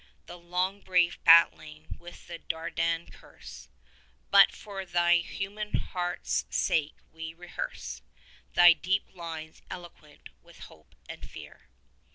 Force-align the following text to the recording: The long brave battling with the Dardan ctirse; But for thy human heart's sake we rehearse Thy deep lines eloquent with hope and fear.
The 0.25 0.39
long 0.39 0.79
brave 0.81 1.23
battling 1.23 1.95
with 1.99 2.25
the 2.25 2.39
Dardan 2.39 3.05
ctirse; 3.05 3.67
But 4.31 4.51
for 4.51 4.83
thy 4.83 5.17
human 5.17 5.75
heart's 5.75 6.47
sake 6.49 6.95
we 7.11 7.35
rehearse 7.35 8.01
Thy 8.55 8.73
deep 8.73 9.13
lines 9.13 9.61
eloquent 9.69 10.29
with 10.41 10.57
hope 10.61 10.95
and 11.07 11.29
fear. 11.29 11.67